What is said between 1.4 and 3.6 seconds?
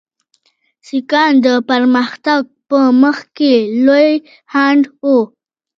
د پرمختګ په مخ کې